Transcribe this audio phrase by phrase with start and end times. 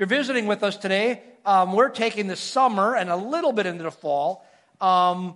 [0.00, 3.82] you're visiting with us today, um, we're taking the summer and a little bit into
[3.82, 4.42] the fall
[4.80, 5.34] um,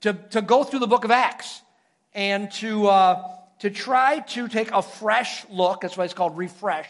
[0.00, 1.60] to, to go through the book of Acts
[2.14, 5.82] and to, uh, to try to take a fresh look.
[5.82, 6.88] That's why it's called refresh.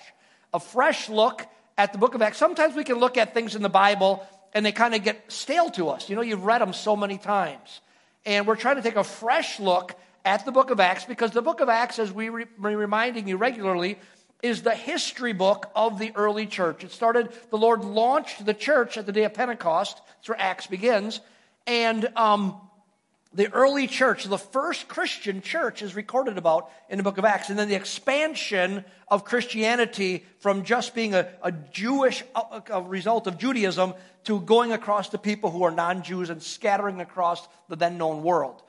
[0.55, 1.45] A fresh look
[1.77, 2.39] at the book of Acts.
[2.39, 4.25] Sometimes we can look at things in the Bible
[4.55, 6.09] and they kind of get stale to us.
[6.09, 7.81] You know, you've read them so many times.
[8.25, 11.43] And we're trying to take a fresh look at the book of Acts because the
[11.43, 13.99] book of Acts, as we re- reminding you regularly,
[14.43, 16.85] is the history book of the early church.
[16.85, 20.01] It started, the Lord launched the church at the day of Pentecost.
[20.07, 21.21] That's where Acts begins.
[21.67, 22.61] And um,
[23.33, 27.51] the early church, the first Christian church, is recorded about in the book of Acts.
[27.51, 33.27] And then the expansion of Christianity from just being a, a Jewish a, a result
[33.27, 33.95] of Judaism
[34.25, 38.23] to going across to people who are non Jews and scattering across the then known
[38.23, 38.63] world.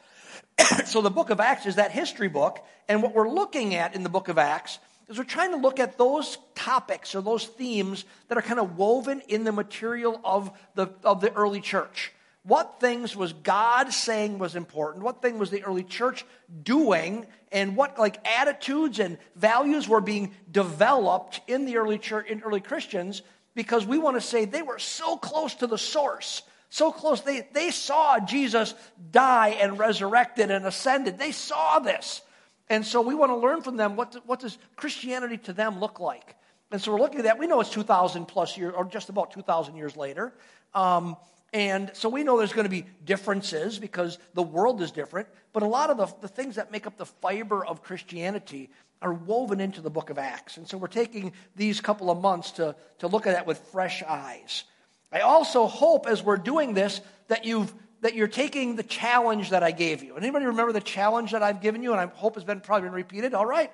[0.85, 2.65] so the book of Acts is that history book.
[2.89, 5.79] And what we're looking at in the book of Acts is we're trying to look
[5.79, 10.51] at those topics or those themes that are kind of woven in the material of
[10.75, 12.11] the, of the early church.
[12.43, 15.03] What things was God saying was important?
[15.03, 16.25] What thing was the early church
[16.63, 17.25] doing?
[17.51, 22.61] And what like attitudes and values were being developed in the early church, in early
[22.61, 23.21] Christians?
[23.53, 27.21] Because we want to say they were so close to the source so close.
[27.21, 28.73] They, they saw Jesus
[29.11, 31.17] die and resurrected and ascended.
[31.17, 32.21] They saw this.
[32.69, 35.99] And so we want to learn from them what, what does Christianity to them look
[35.99, 36.35] like?
[36.71, 37.39] And so we're looking at that.
[37.39, 40.33] We know it's 2,000 plus years, or just about 2,000 years later.
[40.73, 41.15] Um,
[41.53, 45.29] and so we know there's going to be differences because the world is different.
[45.53, 48.69] But a lot of the, the things that make up the fiber of Christianity
[49.01, 50.57] are woven into the book of Acts.
[50.57, 54.03] And so we're taking these couple of months to, to look at that with fresh
[54.03, 54.65] eyes.
[55.11, 59.63] I also hope as we're doing this that you've that you're taking the challenge that
[59.63, 60.15] I gave you.
[60.15, 61.91] Anybody remember the challenge that I've given you?
[61.91, 63.33] And I hope has been probably been repeated.
[63.33, 63.71] All right.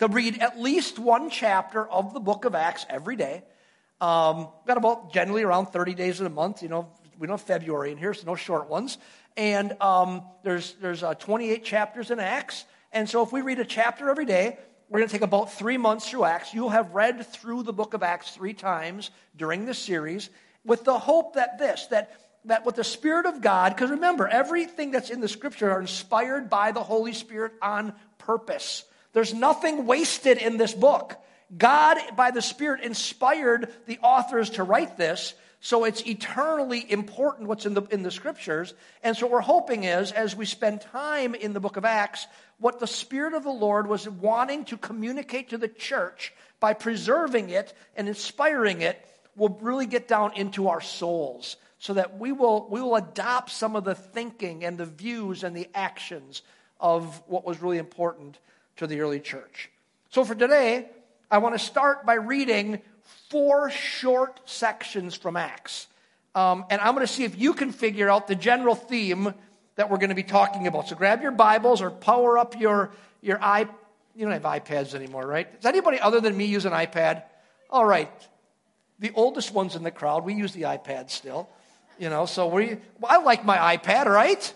[0.00, 3.42] To read at least one chapter of the book of Acts every day.
[4.00, 6.62] Um, got about generally around 30 days in a month.
[6.62, 8.96] You know, we have February in here, so no short ones.
[9.36, 12.64] And um, there's, there's uh, 28 chapters in Acts.
[12.92, 14.58] And so if we read a chapter every day,
[14.88, 16.52] we're going to take about three months through Acts.
[16.52, 20.30] You'll have read through the book of Acts three times during this series
[20.64, 22.12] with the hope that this, that
[22.46, 26.48] that with the Spirit of God, because remember, everything that's in the scripture are inspired
[26.48, 28.84] by the Holy Spirit on purpose.
[29.12, 31.16] There's nothing wasted in this book.
[31.56, 37.66] God, by the Spirit, inspired the authors to write this, so it's eternally important what's
[37.66, 38.72] in the, in the scriptures.
[39.02, 42.26] And so, what we're hoping is, as we spend time in the book of Acts,
[42.58, 47.50] what the Spirit of the Lord was wanting to communicate to the church by preserving
[47.50, 49.04] it and inspiring it
[49.36, 53.74] will really get down into our souls so that we will, we will adopt some
[53.74, 56.42] of the thinking and the views and the actions
[56.78, 58.38] of what was really important
[58.76, 59.70] to the early church.
[60.10, 60.88] So for today,
[61.30, 62.80] I want to start by reading
[63.30, 65.86] four short sections from Acts.
[66.34, 69.32] Um, and I'm going to see if you can figure out the general theme
[69.76, 70.88] that we're going to be talking about.
[70.88, 72.90] So grab your Bibles or power up your,
[73.22, 73.70] your iPad.
[74.14, 75.50] You don't have iPads anymore, right?
[75.60, 77.22] Does anybody other than me use an iPad?
[77.70, 78.10] All right.
[78.98, 81.48] The oldest ones in the crowd, we use the iPad still.
[82.00, 84.54] You know, so we, well, I like my iPad, right?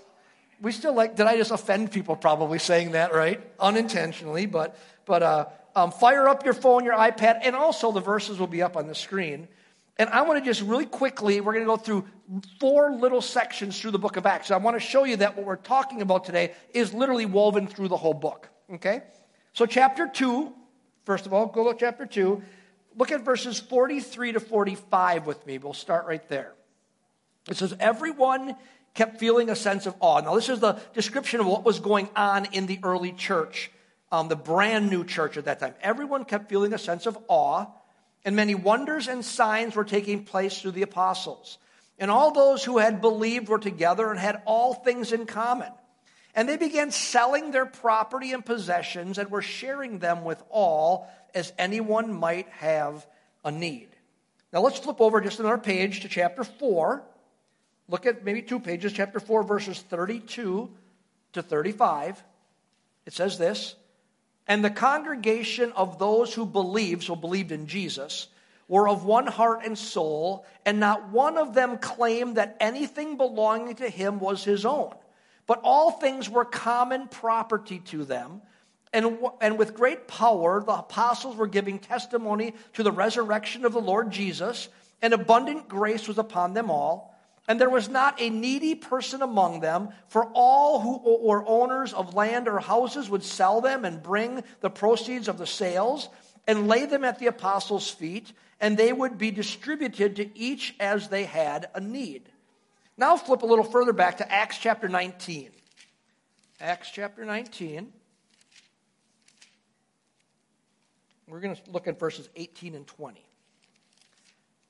[0.63, 3.39] We still like, did I just offend people probably saying that, right?
[3.61, 5.47] Unintentionally, but, but uh,
[5.77, 8.87] um, fire up your phone, your iPad, and also the verses will be up on
[8.87, 9.47] the screen.
[9.99, 12.07] And I want to just really quickly, we're going to go through
[12.59, 14.51] four little sections through the book of Acts.
[14.51, 17.89] I want to show you that what we're talking about today is literally woven through
[17.89, 18.49] the whole book.
[18.73, 19.03] Okay?
[19.53, 20.51] So, chapter 2,
[21.05, 22.43] first of all, go to chapter 2.
[22.97, 25.59] Look at verses 43 to 45 with me.
[25.59, 26.55] We'll start right there.
[27.49, 28.57] It says, Everyone
[28.95, 30.21] kept feeling a sense of awe.
[30.21, 33.71] Now, this is the description of what was going on in the early church,
[34.11, 35.75] um, the brand new church at that time.
[35.83, 37.67] Everyone kept feeling a sense of awe,
[38.25, 41.59] and many wonders and signs were taking place through the apostles.
[41.99, 45.71] And all those who had believed were together and had all things in common.
[46.35, 51.53] And they began selling their property and possessions and were sharing them with all as
[51.59, 53.07] anyone might have
[53.45, 53.89] a need.
[54.53, 57.05] Now let's flip over just another page to chapter 4.
[57.89, 60.71] Look at maybe two pages, chapter 4, verses 32
[61.35, 62.23] to 35.
[63.07, 63.75] It says this
[64.47, 68.29] And the congregation of those who believed, so believed in Jesus,
[68.69, 73.77] were of one heart and soul, and not one of them claimed that anything belonging
[73.77, 74.95] to him was his own,
[75.47, 78.41] but all things were common property to them.
[78.95, 83.81] And, and with great power, the apostles were giving testimony to the resurrection of the
[83.81, 84.69] Lord Jesus,
[85.03, 87.14] and abundant grace was upon them all.
[87.47, 92.15] And there was not a needy person among them, for all who were owners of
[92.15, 96.09] land or houses would sell them and bring the proceeds of the sales
[96.47, 101.09] and lay them at the apostles' feet, and they would be distributed to each as
[101.09, 102.31] they had a need.
[102.97, 105.51] Now flip a little further back to Acts chapter 19.
[106.61, 107.93] Acts chapter 19.
[111.27, 113.25] We're going to look at verses 18 and 20.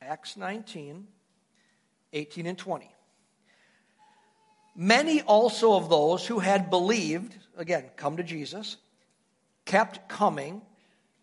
[0.00, 1.06] Acts 19,
[2.14, 2.90] 18 and 20.
[4.76, 8.76] Many also of those who had believed, again, come to Jesus,
[9.64, 10.62] kept coming,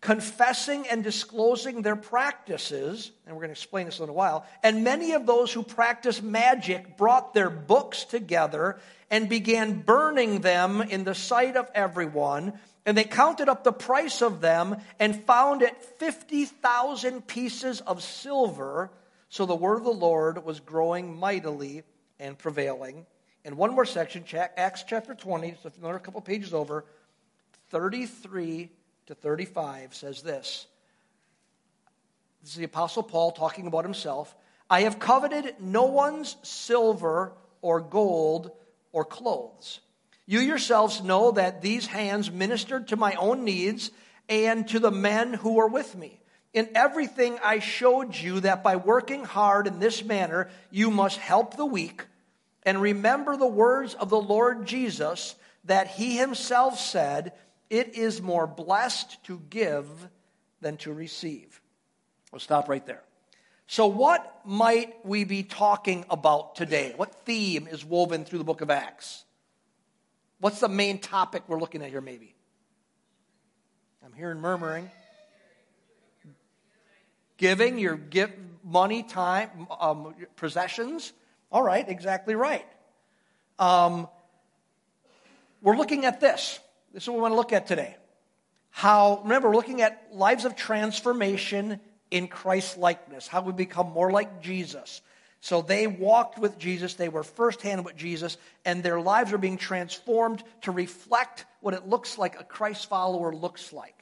[0.00, 4.46] confessing and disclosing their practices, and we're going to explain this in a while.
[4.62, 8.80] And many of those who practiced magic brought their books together
[9.10, 12.54] and began burning them in the sight of everyone.
[12.84, 18.90] And they counted up the price of them and found it 50,000 pieces of silver.
[19.32, 21.84] So the word of the Lord was growing mightily
[22.20, 23.06] and prevailing.
[23.46, 24.26] And one more section,
[24.58, 26.84] Acts chapter 20, so another couple pages over,
[27.70, 28.68] 33
[29.06, 30.66] to 35 says this.
[32.42, 34.36] This is the Apostle Paul talking about himself.
[34.68, 37.32] I have coveted no one's silver
[37.62, 38.50] or gold
[38.92, 39.80] or clothes.
[40.26, 43.92] You yourselves know that these hands ministered to my own needs
[44.28, 46.20] and to the men who were with me.
[46.52, 51.56] In everything I showed you that by working hard in this manner, you must help
[51.56, 52.04] the weak
[52.64, 55.34] and remember the words of the Lord Jesus
[55.64, 57.32] that he himself said,
[57.70, 59.88] It is more blessed to give
[60.60, 61.60] than to receive.
[62.30, 63.02] We'll stop right there.
[63.66, 66.92] So, what might we be talking about today?
[66.96, 69.24] What theme is woven through the book of Acts?
[70.40, 72.34] What's the main topic we're looking at here, maybe?
[74.04, 74.90] I'm hearing murmuring.
[77.36, 78.30] Giving your give
[78.64, 81.12] money, time, um, possessions.
[81.50, 82.66] All right, exactly right.
[83.58, 84.08] Um,
[85.60, 86.58] we're looking at this.
[86.92, 87.96] This is what we want to look at today.
[88.70, 91.78] How, remember, we're looking at lives of transformation
[92.10, 95.00] in Christ likeness, how we become more like Jesus.
[95.40, 99.58] So they walked with Jesus, they were firsthand with Jesus, and their lives are being
[99.58, 104.01] transformed to reflect what it looks like a Christ follower looks like.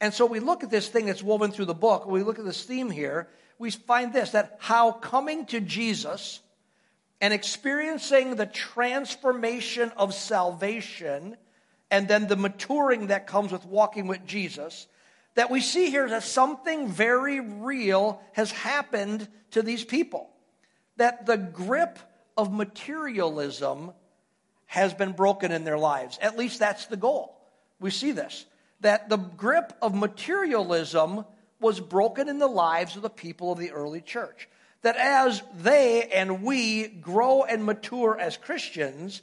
[0.00, 2.44] And so we look at this thing that's woven through the book, we look at
[2.44, 6.40] this theme here, we find this that how coming to Jesus
[7.20, 11.36] and experiencing the transformation of salvation
[11.90, 14.86] and then the maturing that comes with walking with Jesus,
[15.34, 20.30] that we see here that something very real has happened to these people.
[20.96, 21.98] That the grip
[22.36, 23.92] of materialism
[24.66, 26.18] has been broken in their lives.
[26.22, 27.36] At least that's the goal.
[27.80, 28.46] We see this.
[28.80, 31.24] That the grip of materialism
[31.60, 34.48] was broken in the lives of the people of the early church
[34.82, 39.22] that as they and we grow and mature as Christians,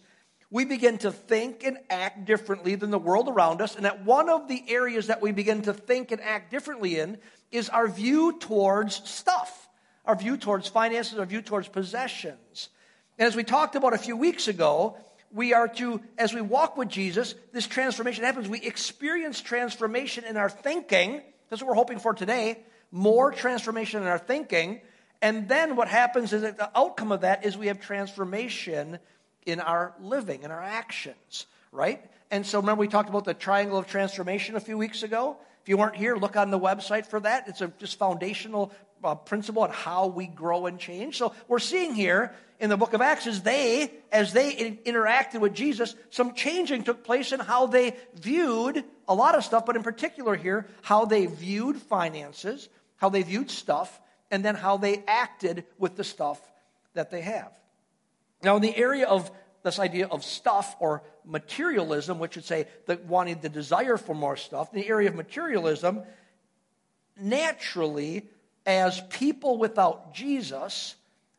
[0.52, 3.76] we begin to think and act differently than the world around us.
[3.76, 7.18] And that one of the areas that we begin to think and act differently in
[7.52, 9.68] is our view towards stuff,
[10.06, 12.70] our view towards finances, our view towards possessions.
[13.18, 14.98] And as we talked about a few weeks ago,
[15.32, 18.48] we are to, as we walk with Jesus, this transformation happens.
[18.48, 21.22] We experience transformation in our thinking.
[21.50, 22.60] That's what we're hoping for today.
[22.92, 24.82] More transformation in our thinking
[25.22, 29.00] and then what happens is that the outcome of that is we have transformation
[29.46, 32.04] in our living, in our actions, right?
[32.30, 35.38] And so remember we talked about the triangle of transformation a few weeks ago?
[35.64, 37.48] If you weren't here, look on the website for that.
[37.48, 38.72] It's a just foundational
[39.04, 41.18] uh, principle on how we grow and change.
[41.18, 45.40] So we're seeing here in the book of Acts is they, as they in, interacted
[45.40, 49.76] with Jesus, some changing took place in how they viewed a lot of stuff, but
[49.76, 54.00] in particular here, how they viewed finances, how they viewed stuff,
[54.32, 56.42] and then how they acted with the stuff
[56.94, 57.52] that they have.
[58.44, 59.32] Now, in the area of
[59.64, 64.36] this idea of stuff or materialism, which would say that wanting the desire for more
[64.36, 66.04] stuff, in the area of materialism,
[67.20, 68.26] naturally,
[68.68, 70.96] as people without Jesus,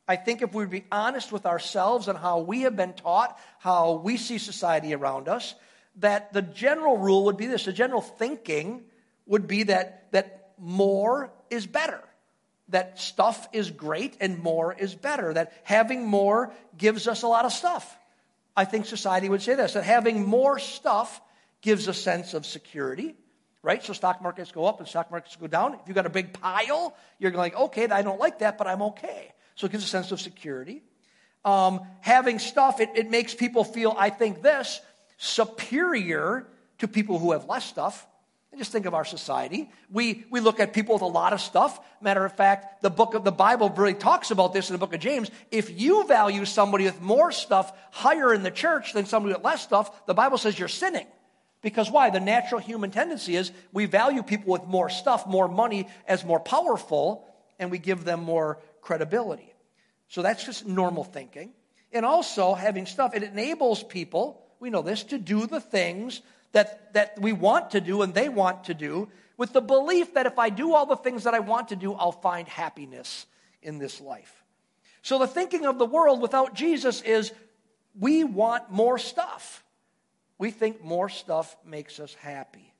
[0.08, 4.00] I think if we be honest with ourselves and how we have been taught, how
[4.02, 5.54] we see society around us,
[5.96, 8.82] that the general rule would be this the general thinking
[9.26, 12.02] would be that, that more is better
[12.68, 17.44] that stuff is great and more is better, that having more gives us a lot
[17.44, 17.98] of stuff.
[18.56, 21.20] I think society would say this that having more stuff
[21.60, 23.14] gives a sense of security,
[23.68, 23.84] right?
[23.84, 25.74] So stock markets go up and stock markets go down.
[25.74, 28.80] If you've got a big pile, you're like, okay, I don't like that, but I'm
[28.80, 29.30] okay.
[29.56, 30.82] So it gives a sense of security.
[31.44, 34.80] Um, having stuff, it, it makes people feel, I think, this
[35.18, 36.46] superior
[36.78, 38.06] to people who have less stuff.
[38.56, 39.70] Just think of our society.
[39.90, 41.78] We, we look at people with a lot of stuff.
[42.00, 44.94] Matter of fact, the book of the Bible really talks about this in the book
[44.94, 45.30] of James.
[45.50, 49.62] If you value somebody with more stuff higher in the church than somebody with less
[49.62, 51.06] stuff, the Bible says you're sinning.
[51.60, 52.10] Because why?
[52.10, 56.40] The natural human tendency is we value people with more stuff, more money as more
[56.40, 57.24] powerful.
[57.58, 59.52] and we give them more credibility.
[60.08, 61.52] So that's just normal thinking.
[61.92, 66.22] And also, having stuff, it enables people, we know this, to do the things
[66.52, 70.26] that, that we want to do and they want to do with the belief that
[70.26, 73.26] if I do all the things that I want to do, I'll find happiness
[73.62, 74.44] in this life.
[75.02, 77.32] So the thinking of the world without Jesus is
[77.98, 79.64] we want more stuff.
[80.38, 82.72] We think more stuff makes us happy.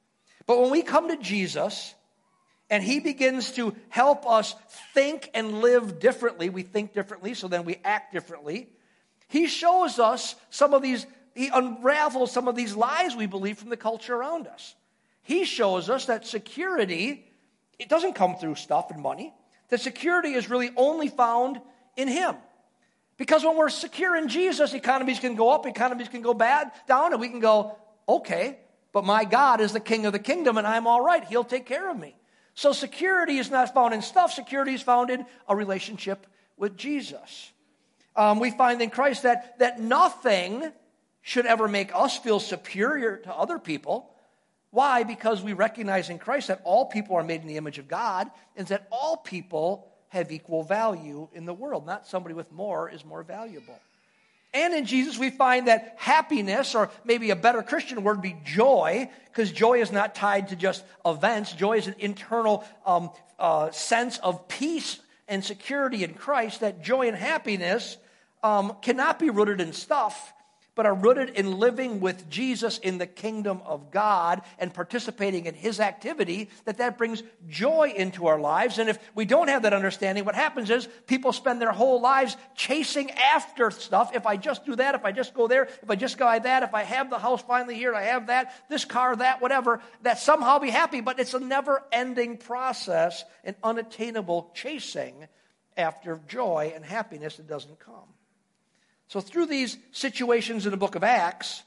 [0.46, 1.94] But when we come to Jesus
[2.70, 4.54] and he begins to help us
[4.94, 8.68] think and live differently, we think differently, so then we act differently.
[9.28, 13.70] He shows us some of these, he unravels some of these lies we believe from
[13.70, 14.74] the culture around us.
[15.22, 17.26] He shows us that security,
[17.78, 19.34] it doesn't come through stuff and money.
[19.68, 21.60] That security is really only found
[21.96, 22.36] in Him.
[23.18, 27.12] Because when we're secure in Jesus, economies can go up, economies can go bad, down,
[27.12, 27.76] and we can go,
[28.08, 28.58] okay,
[28.92, 31.24] but my God is the king of the kingdom and I'm all right.
[31.24, 32.14] He'll take care of me.
[32.54, 37.52] So security is not found in stuff, security is found in a relationship with Jesus.
[38.16, 40.72] Um, we find in Christ that, that nothing
[41.22, 44.10] should ever make us feel superior to other people.
[44.70, 45.02] Why?
[45.02, 48.30] Because we recognize in Christ that all people are made in the image of God
[48.56, 51.86] and that all people have equal value in the world.
[51.86, 53.78] Not somebody with more is more valuable.
[54.54, 59.10] And in Jesus, we find that happiness, or maybe a better Christian word, be joy,
[59.26, 61.52] because joy is not tied to just events.
[61.52, 66.60] Joy is an internal um, uh, sense of peace and security in Christ.
[66.60, 67.98] That joy and happiness
[68.42, 70.32] um, cannot be rooted in stuff
[70.78, 75.54] but are rooted in living with Jesus in the kingdom of God and participating in
[75.54, 78.78] his activity, that that brings joy into our lives.
[78.78, 82.36] And if we don't have that understanding, what happens is people spend their whole lives
[82.54, 84.14] chasing after stuff.
[84.14, 86.62] If I just do that, if I just go there, if I just buy that,
[86.62, 90.20] if I have the house finally here, I have that, this car, that, whatever, that
[90.20, 91.00] somehow I'll be happy.
[91.00, 95.26] But it's a never ending process, an unattainable chasing
[95.76, 98.14] after joy and happiness that doesn't come.
[99.08, 101.62] So, through these situations in the book of Acts,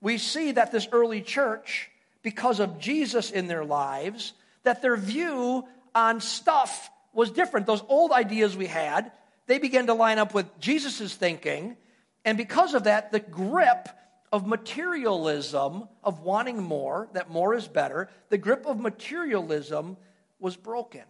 [0.00, 1.90] we see that this early church,
[2.22, 7.66] because of Jesus in their lives, that their view on stuff was different.
[7.66, 9.10] Those old ideas we had,
[9.46, 11.76] they began to line up with Jesus' thinking.
[12.24, 13.88] And because of that, the grip
[14.32, 19.96] of materialism, of wanting more, that more is better, the grip of materialism
[20.38, 21.02] was broken.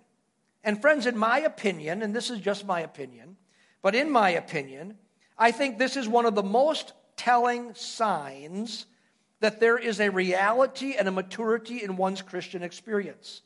[0.65, 3.37] And, friends, in my opinion, and this is just my opinion,
[3.83, 4.97] but in my opinion,
[5.41, 8.85] I think this is one of the most telling signs
[9.41, 13.41] that there is a reality and a maturity in one's Christian experience.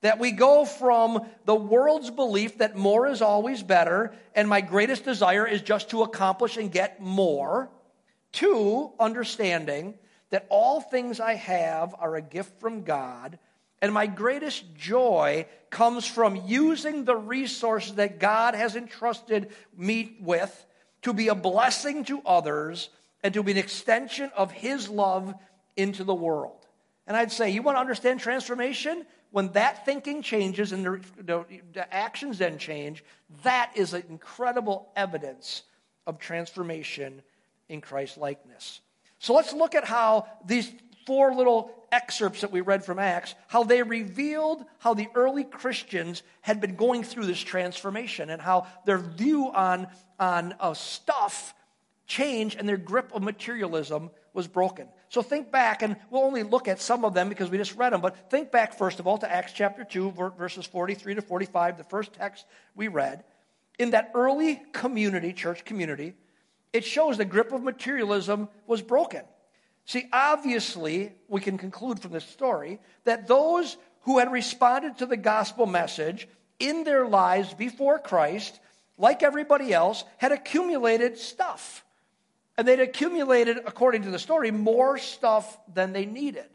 [0.00, 5.04] That we go from the world's belief that more is always better and my greatest
[5.04, 7.70] desire is just to accomplish and get more,
[8.32, 9.94] to understanding
[10.30, 13.38] that all things I have are a gift from God
[13.84, 20.64] and my greatest joy comes from using the resources that God has entrusted me with
[21.04, 22.90] to be a blessing to others,
[23.22, 25.32] and to be an extension of His love
[25.76, 26.66] into the world.
[27.06, 29.06] And I'd say, you want to understand transformation?
[29.30, 33.02] When that thinking changes and the, the, the actions then change,
[33.42, 35.62] that is an incredible evidence
[36.06, 37.22] of transformation
[37.68, 38.80] in Christ likeness.
[39.18, 40.70] So let's look at how these
[41.06, 46.22] four little excerpts that we read from Acts, how they revealed how the early Christians
[46.40, 49.86] had been going through this transformation and how their view on,
[50.18, 51.54] on stuff
[52.06, 54.88] changed and their grip of materialism was broken.
[55.08, 57.92] So think back, and we'll only look at some of them because we just read
[57.92, 61.78] them, but think back first of all to Acts chapter 2, verses 43 to 45,
[61.78, 62.44] the first text
[62.74, 63.22] we read.
[63.78, 66.14] In that early community, church community,
[66.72, 69.22] it shows the grip of materialism was broken.
[69.84, 75.16] See, obviously, we can conclude from this story that those who had responded to the
[75.16, 76.26] gospel message
[76.58, 78.58] in their lives before Christ,
[78.98, 81.84] like everybody else, had accumulated stuff.
[82.56, 86.46] And they'd accumulated, according to the story, more stuff than they needed.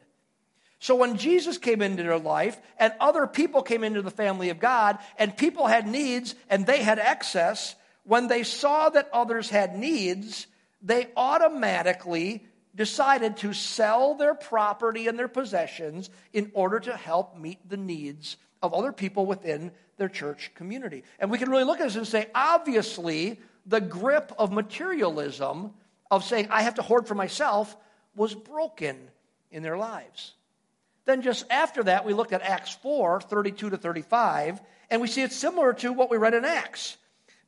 [0.80, 4.60] So when Jesus came into their life and other people came into the family of
[4.60, 9.78] God and people had needs and they had excess, when they saw that others had
[9.78, 10.48] needs,
[10.82, 17.60] they automatically decided to sell their property and their possessions in order to help meet
[17.68, 21.04] the needs of other people within their church community.
[21.20, 25.72] And we can really look at this and say, obviously, the grip of materialism,
[26.10, 27.76] of saying, I have to hoard for myself,
[28.16, 28.98] was broken
[29.52, 30.34] in their lives.
[31.06, 35.22] Then, just after that, we looked at Acts 4 32 to 35, and we see
[35.22, 36.98] it's similar to what we read in Acts.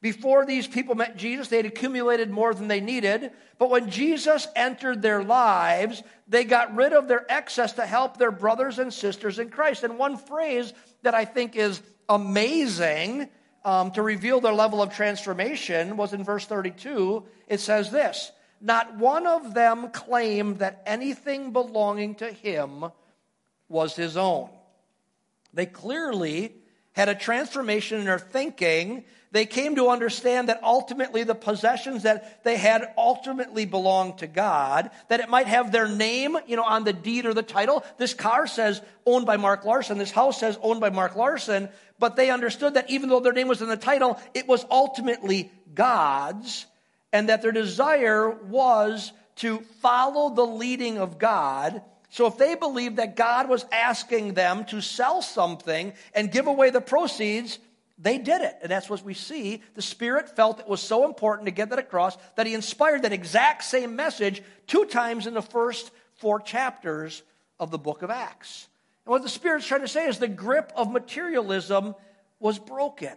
[0.02, 3.32] Before these people met Jesus, they had accumulated more than they needed.
[3.60, 8.32] But when Jesus entered their lives, they got rid of their excess to help their
[8.32, 9.84] brothers and sisters in Christ.
[9.84, 13.30] And one phrase that I think is amazing
[13.64, 17.24] um, to reveal their level of transformation was in verse 32.
[17.48, 22.86] It says this Not one of them claimed that anything belonging to him
[23.70, 24.50] was his own.
[25.54, 26.56] They clearly
[26.94, 29.06] had a transformation in their thinking.
[29.32, 34.92] They came to understand that ultimately the possessions that they had ultimately belonged to God,
[35.08, 37.86] that it might have their name, you know, on the deed or the title.
[37.98, 39.98] This car says owned by Mark Larson.
[39.98, 41.70] This house says owned by Mark Larson.
[41.98, 45.52] But they understood that even though their name was in the title, it was ultimately
[45.74, 46.66] God's
[47.14, 52.98] and that their desire was to follow the leading of God so if they believed
[52.98, 57.58] that God was asking them to sell something and give away the proceeds,
[58.02, 58.58] they did it.
[58.62, 59.62] And that's what we see.
[59.76, 63.14] The Spirit felt it was so important to get that across that He inspired that
[63.14, 67.22] exact same message two times in the first four chapters
[67.60, 68.68] of the book of Acts.
[69.06, 71.96] And what the Spirit's trying to say is the grip of materialism
[72.40, 73.14] was broken.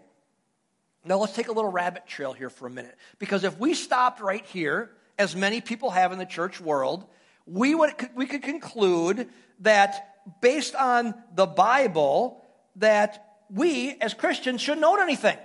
[1.04, 2.96] Now let's take a little rabbit trail here for a minute.
[3.18, 7.06] Because if we stopped right here, as many people have in the church world,
[7.46, 9.28] we, would, we could conclude
[9.60, 12.42] that based on the Bible,
[12.76, 15.38] that we as Christians shouldn't own anything.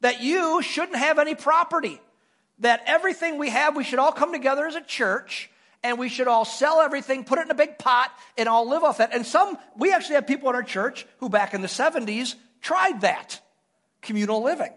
[0.00, 2.00] That you shouldn't have any property.
[2.58, 5.50] That everything we have, we should all come together as a church
[5.82, 8.82] and we should all sell everything, put it in a big pot, and all live
[8.82, 9.14] off that.
[9.14, 13.02] And some, we actually have people in our church who back in the 70s tried
[13.02, 13.40] that
[14.02, 14.72] communal living.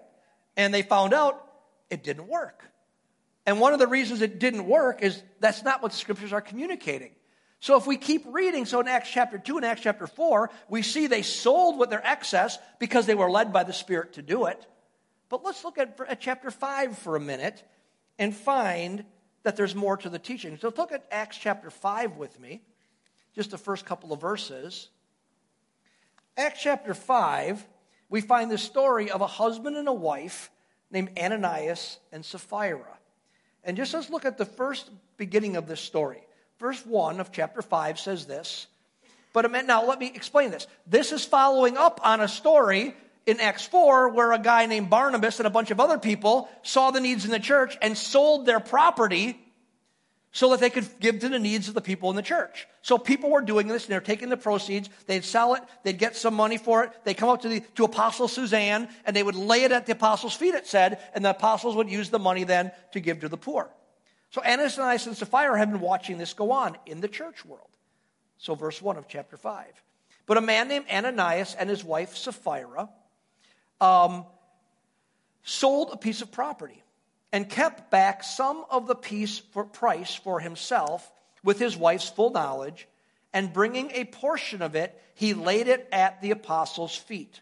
[0.56, 1.44] And they found out
[1.90, 2.64] it didn't work.
[3.46, 6.42] And one of the reasons it didn't work is that's not what the scriptures are
[6.42, 7.12] communicating.
[7.60, 10.82] So if we keep reading, so in Acts chapter 2 and Acts chapter 4, we
[10.82, 14.46] see they sold with their excess because they were led by the Spirit to do
[14.46, 14.66] it.
[15.28, 17.64] But let's look at, at chapter 5 for a minute
[18.18, 19.04] and find
[19.44, 20.58] that there's more to the teaching.
[20.58, 22.62] So look at Acts chapter 5 with me,
[23.36, 24.90] just the first couple of verses.
[26.38, 27.66] Acts chapter 5,
[28.10, 30.50] we find the story of a husband and a wife
[30.92, 32.98] named Ananias and Sapphira.
[33.66, 36.24] And just let's look at the first beginning of this story.
[36.60, 38.68] Verse 1 of chapter 5 says this.
[39.32, 40.68] But now let me explain this.
[40.86, 42.96] This is following up on a story
[43.26, 46.92] in Acts 4 where a guy named Barnabas and a bunch of other people saw
[46.92, 49.40] the needs in the church and sold their property
[50.32, 52.68] so that they could give to the needs of the people in the church.
[52.82, 56.16] So people were doing this and they're taking the proceeds, they'd sell it, they'd get
[56.16, 59.36] some money for it, they'd come up to the to Apostle Suzanne and they would
[59.36, 62.44] lay it at the apostles' feet, it said, and the apostles would use the money
[62.44, 63.70] then to give to the poor.
[64.32, 67.70] So Ananias and Sapphira have been watching this go on in the church world.
[68.38, 69.66] So verse 1 of chapter 5.
[70.26, 72.90] But a man named Ananias and his wife Sapphira
[73.82, 74.26] um,
[75.44, 76.84] sold a piece of property
[77.32, 81.12] and kept back some of the piece for price for himself
[81.44, 82.88] with his wife's full knowledge,
[83.34, 87.40] and bringing a portion of it, he laid it at the apostles' feet.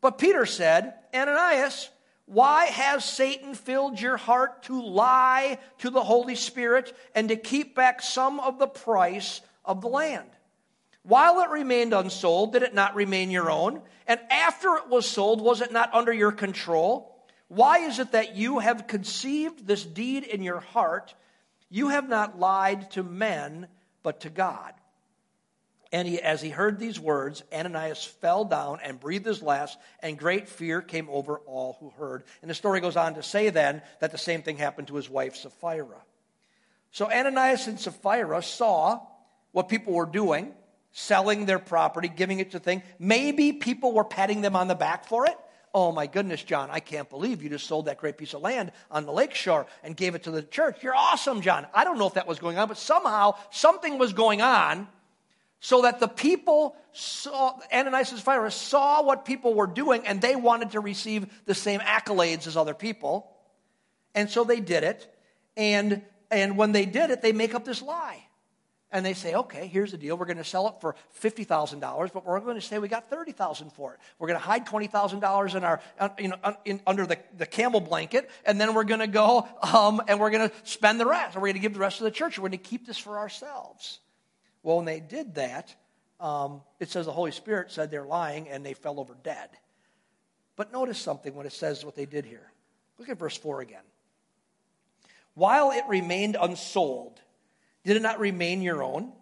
[0.00, 1.88] But Peter said, Ananias,
[2.26, 7.74] why has Satan filled your heart to lie to the Holy Spirit and to keep
[7.74, 10.28] back some of the price of the land?
[11.02, 13.82] While it remained unsold, did it not remain your own?
[14.06, 17.14] And after it was sold, was it not under your control?
[17.48, 21.14] Why is it that you have conceived this deed in your heart?
[21.68, 23.68] You have not lied to men,
[24.02, 24.72] but to God.
[25.94, 30.18] And he, as he heard these words, Ananias fell down and breathed his last, and
[30.18, 32.24] great fear came over all who heard.
[32.42, 35.08] And the story goes on to say then that the same thing happened to his
[35.08, 36.02] wife Sapphira.
[36.90, 39.06] So Ananias and Sapphira saw
[39.52, 40.52] what people were doing,
[40.90, 42.82] selling their property, giving it to things.
[42.98, 45.38] Maybe people were patting them on the back for it.
[45.72, 48.72] Oh my goodness, John, I can't believe you just sold that great piece of land
[48.90, 50.82] on the lakeshore and gave it to the church.
[50.82, 51.68] You're awesome, John.
[51.72, 54.88] I don't know if that was going on, but somehow something was going on
[55.64, 60.36] so that the people saw, Ananias and Sapphira saw what people were doing and they
[60.36, 63.32] wanted to receive the same accolades as other people.
[64.14, 65.10] And so they did it.
[65.56, 68.26] And, and when they did it, they make up this lie
[68.92, 70.18] and they say, okay, here's the deal.
[70.18, 73.72] We're going to sell it for $50,000, but we're going to say we got $30,000
[73.72, 74.00] for it.
[74.18, 75.80] We're going to hide $20,000 in our,
[76.18, 80.02] you know, in, under the, the camel blanket, and then we're going to go um,
[80.08, 81.36] and we're going to spend the rest.
[81.36, 82.38] We're going to give the rest of the church.
[82.38, 84.00] We're going to keep this for ourselves.
[84.64, 85.72] Well, when they did that,
[86.18, 89.50] um, it says the Holy Spirit said they're lying and they fell over dead.
[90.56, 92.50] But notice something when it says what they did here.
[92.98, 93.82] Look at verse 4 again.
[95.34, 97.20] While it remained unsold,
[97.84, 99.12] did it not remain your own?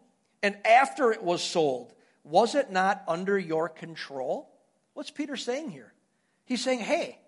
[0.42, 4.48] And after it was sold, was it not under your control?
[4.94, 5.92] What's Peter saying here?
[6.44, 7.18] He's saying, hey,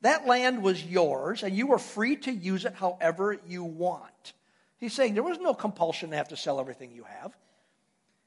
[0.00, 4.13] that land was yours and you were free to use it however you want.
[4.78, 7.36] He's saying there was no compulsion to have to sell everything you have.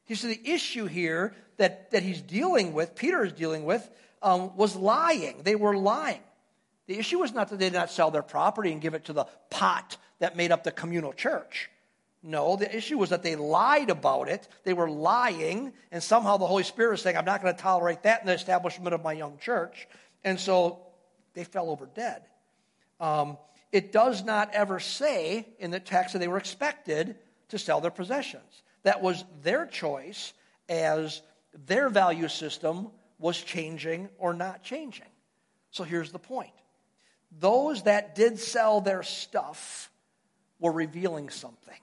[0.06, 3.88] He said the issue here that, that he's dealing with, Peter is dealing with,
[4.22, 5.42] um, was lying.
[5.44, 6.22] They were lying.
[6.88, 9.14] The issue was not that they did not sell their property and give it to
[9.14, 11.70] the pot that made up the communal church.
[12.24, 14.48] No, the issue was that they lied about it.
[14.64, 18.04] They were lying, and somehow the Holy Spirit was saying, I'm not going to tolerate
[18.04, 19.88] that in the establishment of my young church.
[20.24, 20.80] And so
[21.34, 22.24] they fell over dead.
[23.00, 23.38] Um,
[23.72, 27.16] it does not ever say in the text that they were expected
[27.50, 28.64] to sell their possessions.
[28.84, 30.34] That was their choice
[30.70, 31.22] as
[31.66, 35.08] their value system was changing or not changing.
[35.72, 36.52] So here's the point
[37.40, 39.92] those that did sell their stuff
[40.60, 41.76] were revealing something.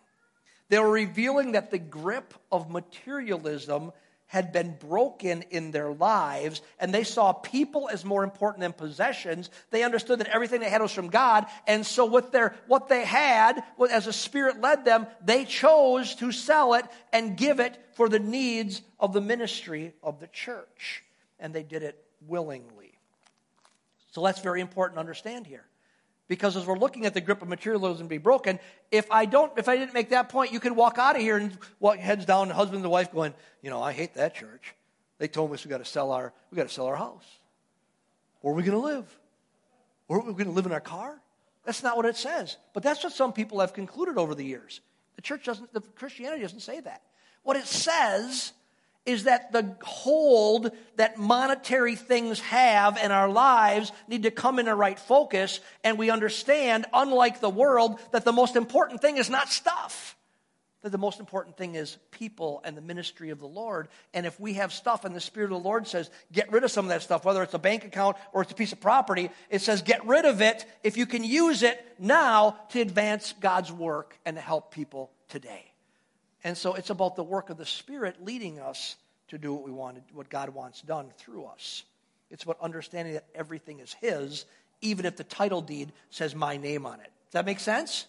[0.70, 3.92] They were revealing that the grip of materialism
[4.34, 9.48] had been broken in their lives, and they saw people as more important than possessions.
[9.70, 13.04] They understood that everything they had was from God, and so with their what they
[13.04, 18.08] had, as the Spirit led them, they chose to sell it and give it for
[18.08, 21.04] the needs of the ministry of the church,
[21.38, 22.98] and they did it willingly.
[24.10, 25.64] So that's very important to understand here.
[26.26, 28.58] Because as we're looking at the grip of materialism be broken,
[28.90, 31.36] if I don't, if I didn't make that point, you could walk out of here
[31.36, 34.74] and walk heads down, husband and wife going, you know, I hate that church.
[35.18, 37.26] They told us we got to sell our, we got to sell our house.
[38.40, 39.18] Where are we going to live?
[40.06, 41.20] Where are we going to live in our car?
[41.64, 42.56] That's not what it says.
[42.72, 44.80] But that's what some people have concluded over the years.
[45.16, 47.02] The church doesn't, the Christianity doesn't say that.
[47.42, 48.52] What it says
[49.06, 54.68] is that the hold that monetary things have in our lives need to come in
[54.68, 59.28] a right focus, and we understand, unlike the world, that the most important thing is
[59.28, 60.16] not stuff.
[60.82, 63.88] That the most important thing is people and the ministry of the Lord.
[64.12, 66.70] And if we have stuff and the Spirit of the Lord says, get rid of
[66.70, 69.30] some of that stuff, whether it's a bank account or it's a piece of property,
[69.48, 73.72] it says, get rid of it if you can use it now to advance God's
[73.72, 75.73] work and to help people today.
[76.44, 78.96] And so it's about the work of the Spirit leading us
[79.28, 81.84] to do what we want, what God wants done through us.
[82.30, 84.44] It's about understanding that everything is His,
[84.82, 87.10] even if the title deed says my name on it.
[87.26, 88.06] Does that make sense?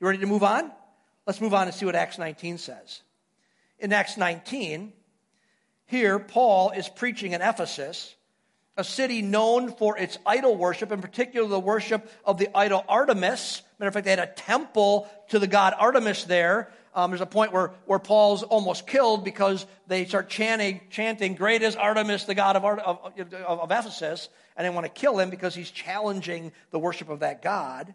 [0.00, 0.72] You ready to move on?
[1.26, 3.02] Let's move on and see what Acts 19 says.
[3.78, 4.92] In Acts 19,
[5.86, 8.14] here Paul is preaching in Ephesus,
[8.78, 13.62] a city known for its idol worship, in particular the worship of the idol Artemis.
[13.78, 17.26] Matter of fact, they had a temple to the god Artemis there um, there's a
[17.26, 22.34] point where, where Paul's almost killed because they start chanting, chanting, Great is Artemis, the
[22.34, 26.52] god of, of, of, of Ephesus, and they want to kill him because he's challenging
[26.70, 27.94] the worship of that god.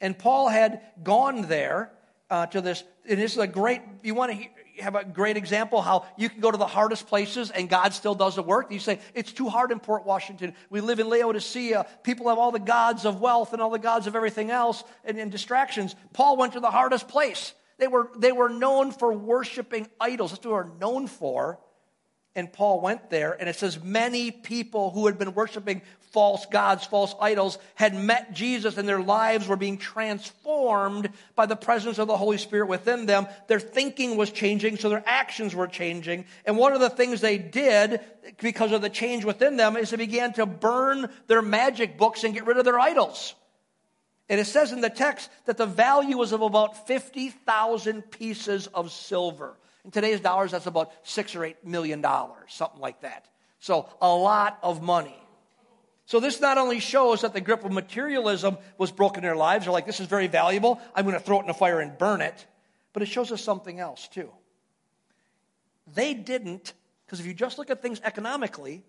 [0.00, 1.92] And Paul had gone there
[2.30, 5.80] uh, to this, and this is a great, you want to have a great example
[5.80, 8.72] how you can go to the hardest places and God still does the work.
[8.72, 10.54] You say, it's too hard in Port Washington.
[10.68, 11.86] We live in Laodicea.
[12.02, 15.16] People have all the gods of wealth and all the gods of everything else and,
[15.20, 15.94] and distractions.
[16.12, 20.30] Paul went to the hardest place they were, they were known for worshiping idols.
[20.30, 21.58] That's what they were known for.
[22.36, 26.86] And Paul went there, and it says many people who had been worshiping false gods,
[26.86, 32.06] false idols, had met Jesus, and their lives were being transformed by the presence of
[32.06, 33.26] the Holy Spirit within them.
[33.48, 36.26] Their thinking was changing, so their actions were changing.
[36.46, 38.00] And one of the things they did
[38.40, 42.32] because of the change within them is they began to burn their magic books and
[42.32, 43.34] get rid of their idols.
[44.32, 48.90] And it says in the text that the value was of about 50,000 pieces of
[48.90, 49.58] silver.
[49.84, 53.28] In today's dollars, that's about six or eight million dollars, something like that.
[53.60, 55.22] So a lot of money.
[56.06, 59.66] So this not only shows that the grip of materialism was broken in their lives,
[59.66, 61.98] they're like, this is very valuable, I'm going to throw it in the fire and
[61.98, 62.46] burn it,
[62.94, 64.30] but it shows us something else too.
[65.94, 66.72] They didn't,
[67.04, 68.82] because if you just look at things economically,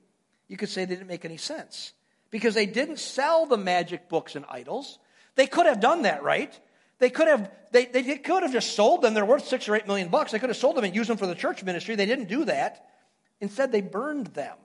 [0.47, 1.91] you could say they didn't make any sense.
[2.31, 4.99] Because they didn't sell the magic books and idols.
[5.35, 6.57] They could have done that, right?
[6.99, 9.13] They could have, they, they could have just sold them.
[9.13, 10.31] They're worth six or eight million bucks.
[10.31, 11.95] They could have sold them and used them for the church ministry.
[11.95, 12.85] They didn't do that.
[13.41, 14.55] Instead, they burned them.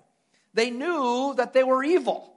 [0.55, 2.33] They knew that they were evil.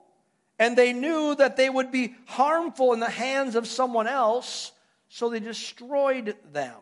[0.58, 4.72] And they knew that they would be harmful in the hands of someone else,
[5.10, 6.76] so they destroyed them.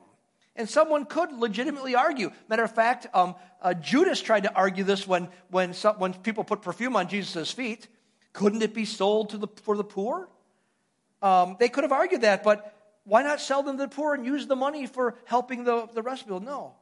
[0.56, 2.32] And someone could legitimately argue.
[2.50, 6.44] Matter of fact, um, uh, Judas tried to argue this when, when, some, when people
[6.44, 7.88] put perfume on Jesus' feet.
[8.34, 10.28] Couldn't it be sold to the, for the poor?
[11.22, 14.26] Um, they could have argued that, but why not sell them to the poor and
[14.26, 16.42] use the money for helping the, the rest of people?
[16.42, 16.76] No.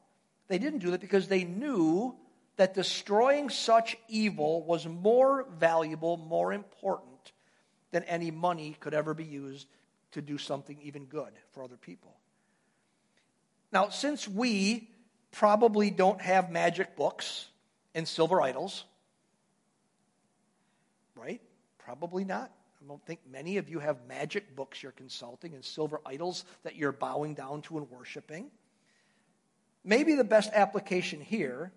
[0.47, 2.15] They didn't do that because they knew
[2.58, 7.32] that destroying such evil was more valuable, more important
[7.91, 9.67] than any money could ever be used
[10.12, 12.15] to do something even good for other people.
[13.71, 14.89] Now, since we
[15.32, 17.47] probably don't have magic books
[17.93, 18.86] and silver idols,
[21.15, 21.41] right?
[21.78, 22.52] Probably not.
[22.88, 26.78] I don't think many of you have magic books you're consulting and silver idols that
[26.78, 28.50] you're bowing down to and worshiping.
[29.84, 31.73] Maybe the best application here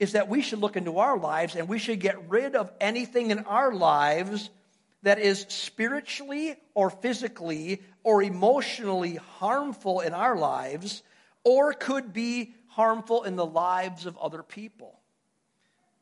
[0.00, 3.30] is that we should look into our lives and we should get rid of anything
[3.30, 4.50] in our lives
[5.04, 11.04] that is spiritually or physically or emotionally harmful in our lives
[11.44, 14.98] or could be harmful in the lives of other people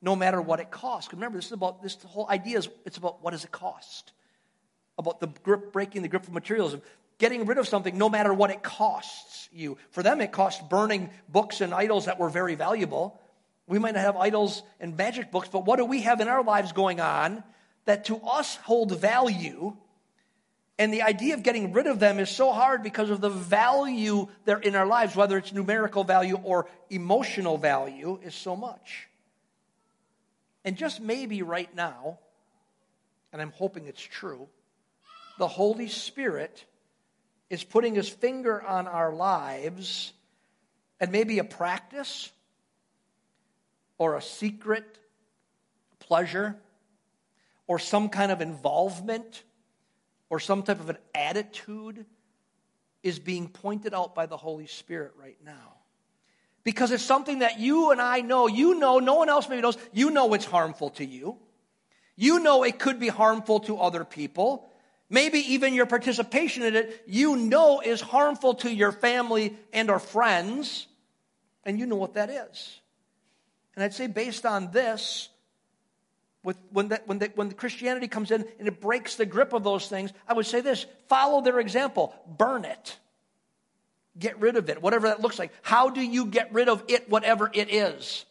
[0.00, 3.22] no matter what it costs remember this is about this whole idea is it's about
[3.22, 4.13] what does it cost
[4.98, 6.83] about the grip breaking the grip of materialism
[7.18, 11.11] getting rid of something no matter what it costs you for them it cost burning
[11.28, 13.20] books and idols that were very valuable
[13.66, 16.42] we might not have idols and magic books but what do we have in our
[16.42, 17.42] lives going on
[17.85, 19.76] that to us hold value.
[20.78, 24.26] And the idea of getting rid of them is so hard because of the value
[24.44, 29.09] they're in our lives, whether it's numerical value or emotional value, is so much.
[30.64, 32.18] And just maybe right now,
[33.33, 34.48] and I'm hoping it's true,
[35.38, 36.64] the Holy Spirit
[37.50, 40.12] is putting his finger on our lives
[41.00, 42.30] and maybe a practice
[43.98, 44.98] or a secret
[45.98, 46.56] pleasure
[47.66, 49.42] or some kind of involvement
[50.30, 52.06] or some type of an attitude
[53.02, 55.74] is being pointed out by the Holy Spirit right now.
[56.64, 59.76] Because it's something that you and I know, you know, no one else maybe knows,
[59.92, 61.36] you know it's harmful to you.
[62.16, 64.70] You know it could be harmful to other people.
[65.10, 69.98] Maybe even your participation in it, you know is harmful to your family and or
[69.98, 70.86] friends,
[71.64, 72.80] and you know what that is.
[73.74, 75.28] And I'd say based on this,
[76.42, 79.88] with, when, that, when, when Christianity comes in and it breaks the grip of those
[79.88, 82.96] things, I would say this follow their example, burn it.
[84.16, 85.52] Get rid of it, whatever that looks like.
[85.62, 88.24] How do you get rid of it, whatever it is?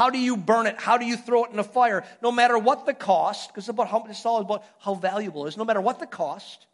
[0.00, 0.76] How do you burn it?
[0.78, 2.06] How do you throw it in the fire?
[2.22, 5.56] No matter what the cost, because about how it's all about how valuable it is.
[5.58, 6.64] No matter what the cost,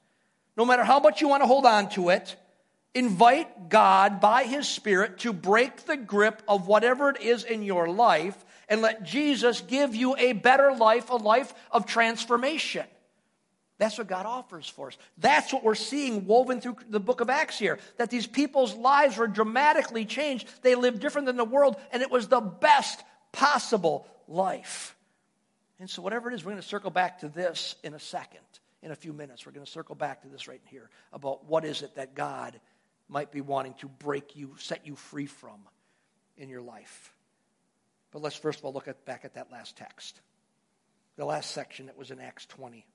[0.56, 2.36] no matter how much you want to hold on to it,
[2.94, 7.88] invite God by His Spirit to break the grip of whatever it is in your
[7.88, 8.36] life
[8.68, 12.86] and let Jesus give you a better life, a life of transformation.
[13.78, 14.98] That's what God offers for us.
[15.18, 17.80] That's what we're seeing woven through the book of Acts here.
[17.96, 20.48] That these people's lives were dramatically changed.
[20.62, 23.02] They lived different than the world, and it was the best
[23.36, 24.96] possible life.
[25.78, 28.40] And so, whatever it is, we're going to circle back to this in a second,
[28.82, 29.44] in a few minutes.
[29.44, 32.58] We're going to circle back to this right here about what is it that God
[33.08, 35.58] might be wanting to break you, set you free from
[36.38, 37.12] in your life.
[38.10, 40.20] But let's first of all look at, back at that last text.
[41.16, 42.86] The last section that was in Acts 20,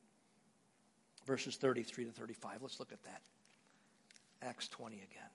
[1.26, 2.62] verses 33 to 35.
[2.62, 3.22] Let's look at that.
[4.42, 5.30] Acts 20 again.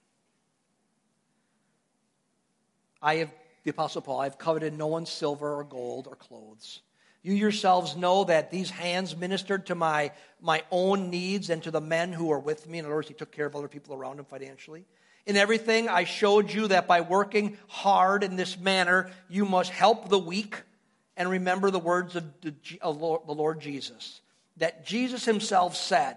[3.01, 3.31] I have,
[3.67, 6.79] the Apostle Paul, I have coveted no one's silver or gold or clothes.
[7.21, 11.81] You yourselves know that these hands ministered to my, my own needs and to the
[11.81, 12.79] men who were with me.
[12.79, 14.85] In other words, he took care of other people around him financially.
[15.25, 20.07] In everything, I showed you that by working hard in this manner, you must help
[20.07, 20.61] the weak
[21.17, 24.21] and remember the words of the Lord Jesus.
[24.55, 26.15] That Jesus himself said,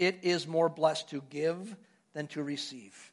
[0.00, 1.76] It is more blessed to give
[2.12, 3.12] than to receive.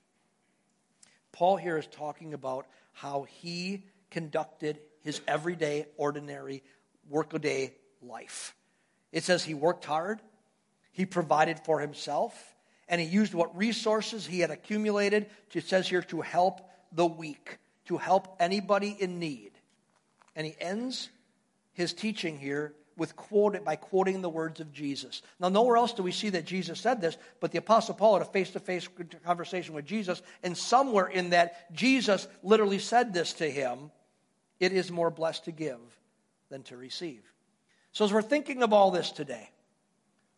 [1.33, 6.63] Paul here is talking about how he conducted his everyday, ordinary,
[7.09, 8.55] workaday life.
[9.11, 10.21] It says he worked hard,
[10.91, 12.33] he provided for himself,
[12.87, 17.05] and he used what resources he had accumulated, to, it says here, to help the
[17.05, 19.51] weak, to help anybody in need.
[20.35, 21.09] And he ends
[21.73, 25.21] his teaching here with quote, by quoting the words of Jesus.
[25.39, 28.21] Now, nowhere else do we see that Jesus said this, but the Apostle Paul had
[28.21, 28.87] a face to face
[29.25, 33.91] conversation with Jesus, and somewhere in that, Jesus literally said this to him
[34.59, 35.79] It is more blessed to give
[36.49, 37.23] than to receive.
[37.91, 39.49] So, as we're thinking of all this today,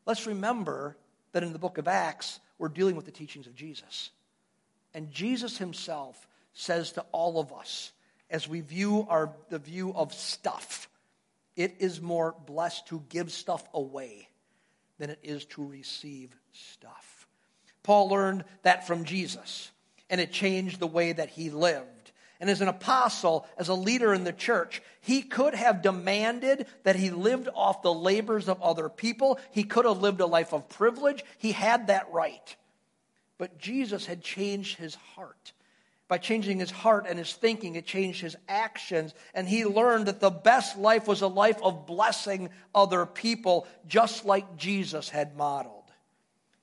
[0.05, 0.97] let's remember
[1.31, 4.11] that in the book of Acts, we're dealing with the teachings of Jesus.
[4.93, 7.91] And Jesus himself says to all of us,
[8.29, 10.89] as we view our, the view of stuff,
[11.55, 14.29] it is more blessed to give stuff away
[14.97, 17.27] than it is to receive stuff.
[17.83, 19.71] Paul learned that from Jesus,
[20.09, 22.11] and it changed the way that he lived.
[22.39, 26.97] And as an apostle, as a leader in the church, he could have demanded that
[26.97, 29.39] he lived off the labors of other people.
[29.51, 31.23] He could have lived a life of privilege.
[31.37, 32.55] He had that right.
[33.37, 35.53] But Jesus had changed his heart.
[36.07, 39.13] By changing his heart and his thinking, it changed his actions.
[39.33, 44.25] And he learned that the best life was a life of blessing other people, just
[44.25, 45.85] like Jesus had modeled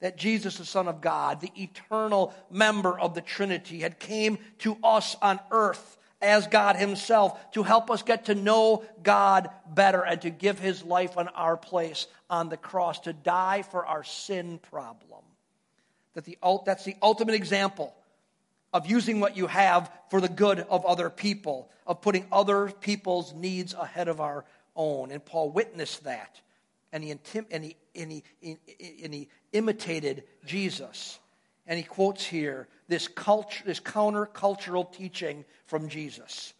[0.03, 4.77] that Jesus, the Son of God, the eternal member of the Trinity, had came to
[4.83, 10.21] us on earth as God himself to help us get to know God better and
[10.23, 14.59] to give his life on our place on the cross, to die for our sin
[14.71, 15.23] problem.
[16.15, 17.95] That the, that's the ultimate example
[18.73, 23.35] of using what you have for the good of other people, of putting other people's
[23.35, 25.11] needs ahead of our own.
[25.11, 26.41] And Paul witnessed that,
[26.93, 28.25] and he, and he, and he,
[29.05, 31.19] and he imitated Jesus.
[31.67, 36.55] And he quotes here this, culture, this countercultural teaching from Jesus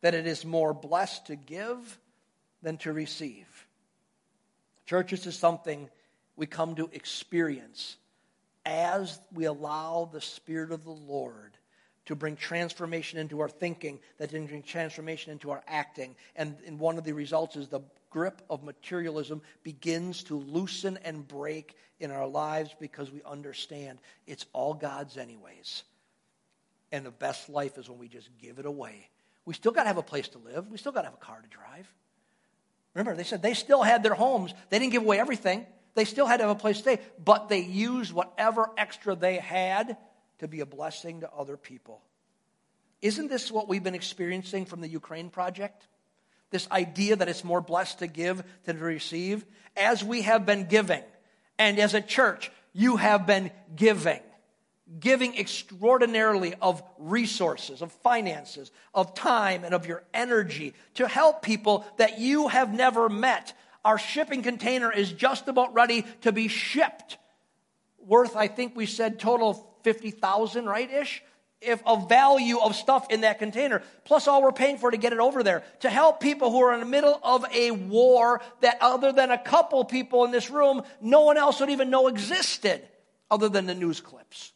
[0.00, 1.98] that it is more blessed to give
[2.62, 3.46] than to receive.
[4.86, 5.88] Church, this is something
[6.36, 7.96] we come to experience
[8.64, 11.56] as we allow the Spirit of the Lord
[12.06, 16.16] to bring transformation into our thinking, that then bring transformation into our acting.
[16.34, 21.26] And, and one of the results is the grip of materialism begins to loosen and
[21.26, 25.84] break in our lives because we understand it's all God's, anyways.
[26.92, 29.08] And the best life is when we just give it away.
[29.44, 31.24] We still got to have a place to live, we still got to have a
[31.24, 31.92] car to drive.
[32.94, 35.66] Remember, they said they still had their homes, they didn't give away everything.
[35.94, 39.36] They still had to have a place to stay, but they used whatever extra they
[39.36, 39.96] had
[40.38, 42.02] to be a blessing to other people.
[43.02, 45.86] Isn't this what we've been experiencing from the Ukraine project?
[46.50, 49.44] This idea that it's more blessed to give than to receive?
[49.76, 51.02] As we have been giving,
[51.58, 54.20] and as a church, you have been giving.
[54.98, 61.86] Giving extraordinarily of resources, of finances, of time, and of your energy to help people
[61.98, 63.52] that you have never met.
[63.84, 67.18] Our shipping container is just about ready to be shipped.
[67.98, 71.22] Worth, I think we said total 50,000, right ish?
[71.60, 75.12] If a value of stuff in that container, plus all we're paying for to get
[75.12, 78.78] it over there, to help people who are in the middle of a war that,
[78.80, 82.86] other than a couple people in this room, no one else would even know existed,
[83.30, 84.52] other than the news clips.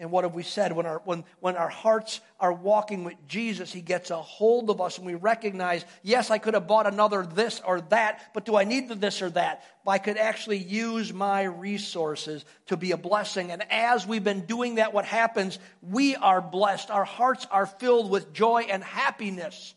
[0.00, 0.72] And what have we said?
[0.72, 4.80] When our, when, when our hearts are walking with Jesus, He gets a hold of
[4.80, 8.56] us and we recognize, yes, I could have bought another this or that, but do
[8.56, 9.62] I need the this or that?
[9.86, 13.50] I could actually use my resources to be a blessing.
[13.50, 15.58] And as we've been doing that, what happens?
[15.82, 16.90] We are blessed.
[16.90, 19.74] Our hearts are filled with joy and happiness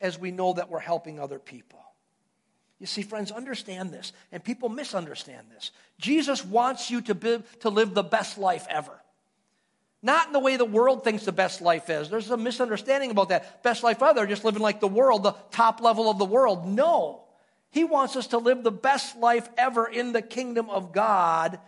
[0.00, 1.80] as we know that we're helping other people.
[2.78, 5.72] You see, friends, understand this, and people misunderstand this.
[5.98, 9.00] Jesus wants you to, be, to live the best life ever.
[10.02, 12.10] Not in the way the world thinks the best life is.
[12.10, 13.62] There's a misunderstanding about that.
[13.62, 16.66] Best life other, just living like the world, the top level of the world.
[16.66, 17.24] No.
[17.70, 21.58] He wants us to live the best life ever in the kingdom of God.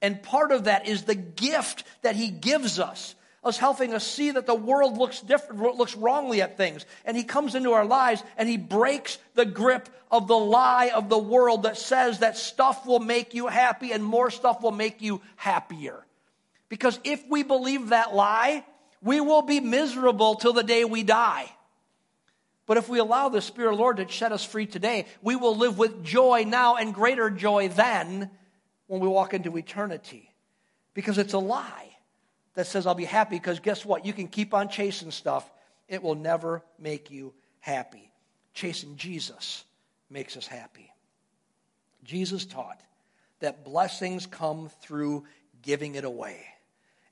[0.00, 4.30] And part of that is the gift that He gives us, us helping us see
[4.30, 6.86] that the world looks different, looks wrongly at things.
[7.04, 11.08] And He comes into our lives and He breaks the grip of the lie of
[11.08, 15.02] the world that says that stuff will make you happy and more stuff will make
[15.02, 16.04] you happier.
[16.68, 18.64] Because if we believe that lie,
[19.02, 21.50] we will be miserable till the day we die.
[22.66, 25.36] But if we allow the Spirit of the Lord to set us free today, we
[25.36, 28.30] will live with joy now and greater joy then
[28.86, 30.30] when we walk into eternity.
[30.92, 31.96] Because it's a lie
[32.54, 34.04] that says, I'll be happy, because guess what?
[34.04, 35.48] You can keep on chasing stuff,
[35.88, 38.10] it will never make you happy.
[38.52, 39.64] Chasing Jesus
[40.10, 40.92] makes us happy.
[42.04, 42.80] Jesus taught
[43.40, 45.24] that blessings come through
[45.62, 46.44] giving it away.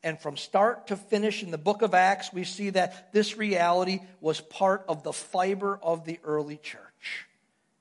[0.06, 3.98] And from start to finish in the book of Acts, we see that this reality
[4.20, 7.26] was part of the fiber of the early church.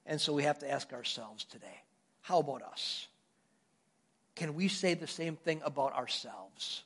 [0.07, 1.83] And so we have to ask ourselves today
[2.21, 3.05] how about us?
[4.33, 6.81] Can we say the same thing about ourselves?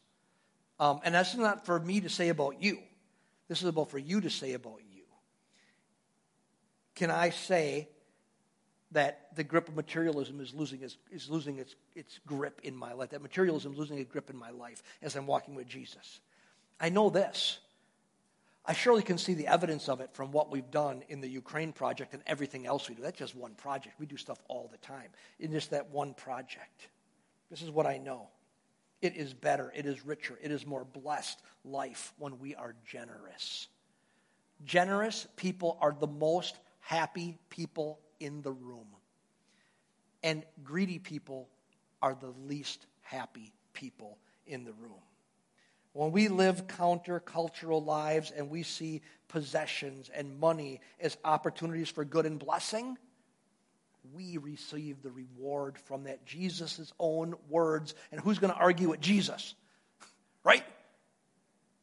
[0.78, 2.80] Um, and that's not for me to say about you.
[3.48, 5.04] This is about for you to say about you.
[6.96, 7.88] Can I say
[8.92, 12.94] that the grip of materialism is losing, its, is losing its, its grip in my
[12.94, 16.22] life, that materialism is losing its grip in my life as I'm walking with Jesus.
[16.80, 17.60] I know this.
[18.66, 21.72] I surely can see the evidence of it from what we've done in the Ukraine
[21.72, 23.02] project and everything else we do.
[23.02, 24.00] That's just one project.
[24.00, 26.88] We do stuff all the time in just that one project.
[27.50, 28.28] This is what I know.
[29.02, 33.68] It is better, it is richer, it is more blessed life when we are generous.
[34.66, 38.88] Generous people are the most happy people in the room.
[40.24, 41.50] And greedy people
[42.02, 45.02] are the least happy people in the room.
[45.94, 52.26] When we live countercultural lives and we see possessions and money as opportunities for good
[52.26, 52.98] and blessing,
[54.14, 56.26] we receive the reward from that.
[56.26, 57.96] Jesus' own words.
[58.12, 59.56] And who's going to argue with Jesus?
[60.42, 60.64] Right?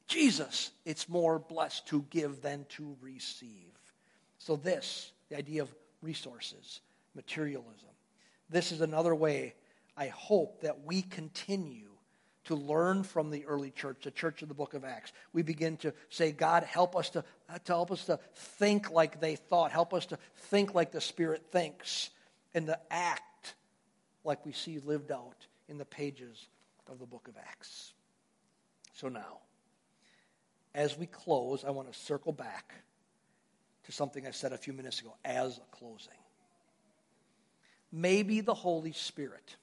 [0.06, 0.70] Jesus.
[0.86, 3.68] It's more blessed to give than to receive.
[4.38, 6.80] So, this, the idea of resources,
[7.14, 7.90] materialism.
[8.48, 9.54] This is another way
[9.96, 11.88] I hope that we continue
[12.44, 15.12] to learn from the early church, the church of the book of Acts.
[15.32, 17.24] We begin to say, God, help us to,
[17.64, 21.46] to help us to think like they thought, help us to think like the Spirit
[21.50, 22.10] thinks,
[22.54, 23.54] and to act
[24.22, 26.48] like we see lived out in the pages
[26.88, 27.92] of the book of Acts.
[28.94, 29.38] So now,
[30.74, 32.74] as we close, I want to circle back
[33.86, 36.12] to something I said a few minutes ago as a closing.
[37.92, 39.56] Maybe the Holy Spirit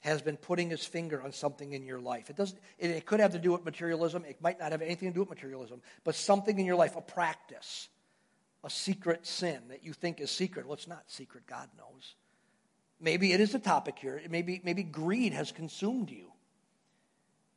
[0.00, 2.30] has been putting his finger on something in your life.
[2.30, 5.14] It doesn't it, could have to do with materialism, it might not have anything to
[5.14, 7.88] do with materialism, but something in your life, a practice,
[8.64, 10.66] a secret sin that you think is secret.
[10.66, 12.14] Well, it's not secret, God knows.
[13.00, 14.20] Maybe it is a topic here.
[14.30, 16.32] Maybe, maybe greed has consumed you.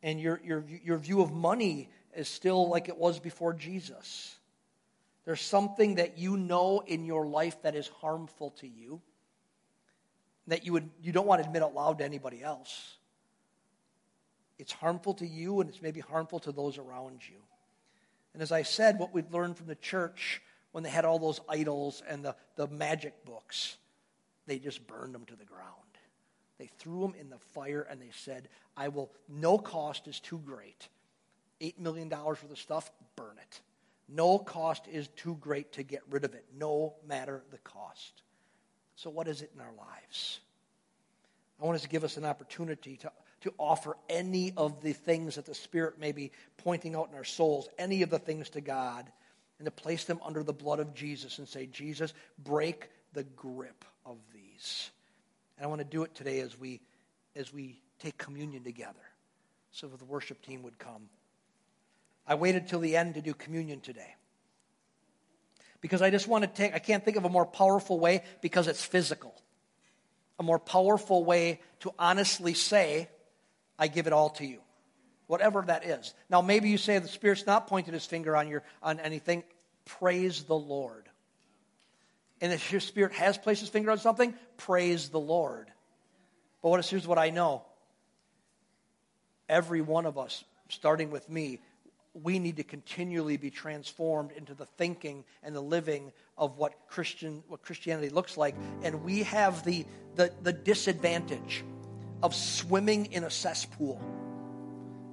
[0.02, 4.36] And your, your, your view of money is still like it was before Jesus.
[5.26, 9.02] There's something that you know in your life that is harmful to you
[10.48, 12.98] that you, would, you don't want to admit out loud to anybody else.
[14.60, 17.38] It's harmful to you and it's maybe harmful to those around you.
[18.34, 21.40] And as I said, what we've learned from the church when they had all those
[21.48, 23.78] idols and the, the magic books,
[24.48, 25.70] they just burned them to the ground.
[26.58, 30.40] They threw them in the fire and they said, I will, no cost is too
[30.40, 30.88] great.
[31.62, 33.62] $8 million worth of stuff, burn it.
[34.10, 38.22] No cost is too great to get rid of it, no matter the cost.
[38.96, 40.40] So, what is it in our lives?
[41.62, 45.36] I want us to give us an opportunity to, to offer any of the things
[45.36, 48.62] that the Spirit may be pointing out in our souls, any of the things to
[48.62, 49.10] God,
[49.60, 53.86] and to place them under the blood of Jesus and say, Jesus, break the grip
[54.06, 54.92] of these.
[55.58, 56.82] And I want to do it today as we,
[57.36, 59.00] as we take communion together.
[59.72, 61.10] So, if the worship team would come.
[62.28, 64.16] I waited till the end to do communion today
[65.84, 68.70] because I just want to take, I can't think of a more powerful way because
[68.70, 69.36] it's physical.
[70.40, 73.10] A more powerful way to honestly say,
[73.78, 74.60] I give it all to you.
[75.28, 76.14] Whatever that is.
[76.30, 79.44] Now, maybe you say the Spirit's not pointing his finger on, your, on anything.
[79.84, 81.10] Praise the Lord.
[82.40, 85.70] And if your Spirit has placed his finger on something, praise the Lord.
[86.62, 87.64] But what here's what I know
[89.50, 91.60] every one of us, starting with me,
[92.14, 97.44] we need to continually be transformed into the thinking and the living of what Christian
[97.48, 98.56] what Christianity looks like.
[98.84, 99.86] And we have the,
[100.16, 101.64] the, the disadvantage
[102.22, 104.02] of swimming in a cesspool.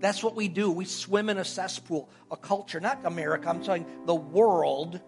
[0.00, 0.70] That's what we do.
[0.70, 5.00] We swim in a cesspool, a culture, not America, I'm saying the world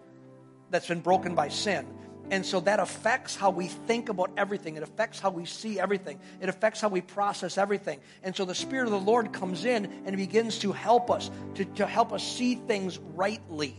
[0.69, 1.87] that's been broken by sin.
[2.31, 4.77] And so that affects how we think about everything.
[4.77, 6.19] It affects how we see everything.
[6.41, 7.99] It affects how we process everything.
[8.23, 11.65] And so the Spirit of the Lord comes in and begins to help us, to,
[11.65, 13.75] to help us see things rightly,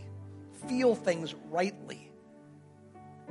[0.67, 2.11] feel things rightly.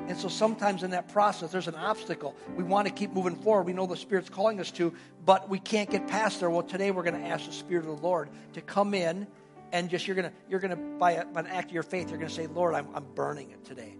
[0.09, 2.35] And so sometimes in that process, there's an obstacle.
[2.57, 3.67] We want to keep moving forward.
[3.67, 4.93] We know the Spirit's calling us to,
[5.25, 6.51] but we can't get past there.
[6.51, 9.27] Well, today we're going to ask the Spirit of the Lord to come in
[9.73, 11.83] and just, you're going to, you're going to by, a, by an act of your
[11.85, 13.97] faith, you're going to say, Lord, I'm, I'm burning it today.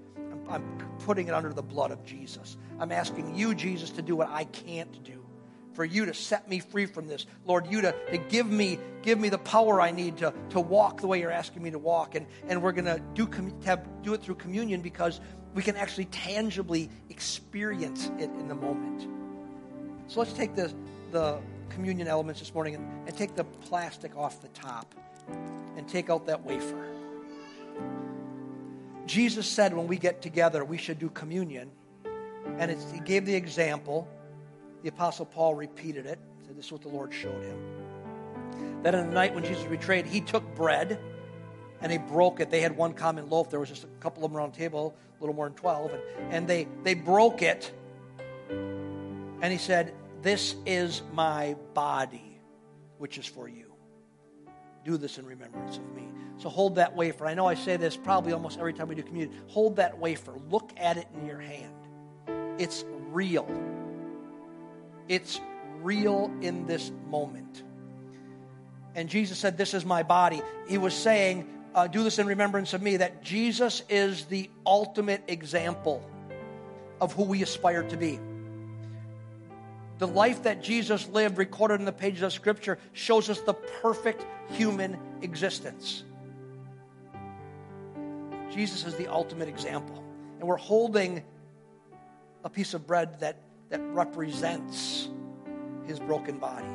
[0.49, 0.63] I'm
[1.01, 2.57] putting it under the blood of Jesus.
[2.79, 5.25] I'm asking you, Jesus, to do what I can't do.
[5.73, 7.27] For you to set me free from this.
[7.45, 11.01] Lord, you to, to give me give me the power I need to, to walk
[11.01, 12.15] the way you're asking me to walk.
[12.15, 13.29] And, and we're going to do,
[14.03, 15.21] do it through communion because
[15.55, 19.09] we can actually tangibly experience it in the moment.
[20.07, 20.73] So let's take the,
[21.11, 21.39] the
[21.71, 24.95] communion elements this morning and, and take the plastic off the top
[25.77, 26.87] and take out that wafer.
[29.07, 31.71] Jesus said when we get together, we should do communion.
[32.59, 34.09] And he gave the example.
[34.83, 36.19] The Apostle Paul repeated it.
[36.47, 38.83] Said this is what the Lord showed him.
[38.83, 40.99] That in the night when Jesus betrayed, he took bread
[41.81, 42.51] and he broke it.
[42.51, 43.51] They had one common loaf.
[43.51, 45.93] There was just a couple of them around the table, a little more than 12.
[45.93, 46.03] And,
[46.33, 47.73] and they, they broke it.
[48.49, 52.41] And he said, This is my body,
[52.99, 53.74] which is for you.
[54.85, 56.05] Do this in remembrance of me.
[56.37, 57.27] So hold that wafer.
[57.27, 59.39] I know I say this probably almost every time we do communion.
[59.49, 60.35] Hold that wafer.
[60.51, 61.73] Look at it in your hand.
[62.59, 63.49] It's real.
[65.09, 65.41] It's
[65.81, 67.63] real in this moment.
[68.95, 70.43] And Jesus said, This is my body.
[70.69, 75.23] He was saying, uh, Do this in remembrance of me, that Jesus is the ultimate
[75.29, 76.09] example
[77.01, 78.19] of who we aspire to be.
[79.99, 84.27] The life that Jesus lived, recorded in the pages of Scripture, shows us the perfect
[84.51, 86.03] human existence.
[88.51, 90.03] Jesus is the ultimate example.
[90.39, 91.23] And we're holding
[92.45, 93.39] a piece of bread that,
[93.71, 95.09] that represents
[95.87, 96.67] his broken body.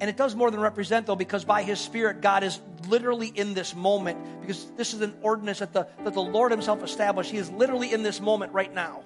[0.00, 3.54] And it does more than represent, though, because by his Spirit, God is literally in
[3.54, 7.30] this moment, because this is an ordinance that the, that the Lord himself established.
[7.30, 9.02] He is literally in this moment right now.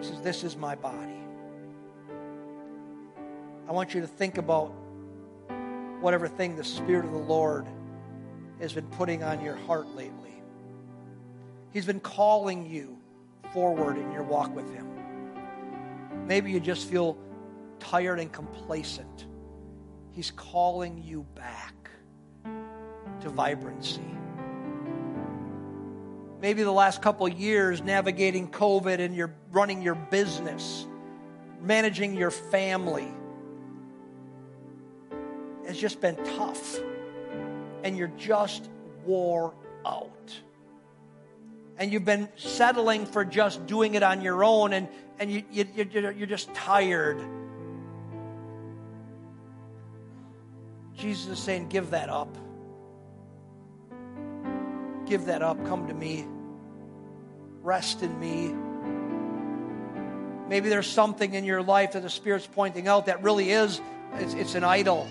[0.00, 1.20] He says, This is my body.
[3.68, 4.72] I want you to think about
[6.00, 7.66] whatever thing the Spirit of the Lord
[8.60, 10.42] has been putting on your heart lately.
[11.72, 12.98] He's been calling you
[13.52, 14.88] forward in your walk with Him.
[16.26, 17.18] Maybe you just feel
[17.78, 19.26] tired and complacent.
[20.12, 21.90] He's calling you back
[23.20, 24.19] to vibrancy.
[26.40, 30.86] Maybe the last couple years navigating COVID and you're running your business,
[31.60, 33.08] managing your family
[35.70, 36.78] has just been tough.
[37.84, 38.68] And you're just
[39.04, 39.54] wore
[39.86, 40.40] out.
[41.78, 44.88] And you've been settling for just doing it on your own, and,
[45.18, 47.18] and you, you, you're just tired.
[50.94, 52.36] Jesus is saying, Give that up.
[55.10, 55.66] Give that up.
[55.66, 56.24] Come to me.
[57.62, 58.54] Rest in me.
[60.48, 63.80] Maybe there's something in your life that the Spirit's pointing out that really is,
[64.14, 65.08] it's, it's an idol.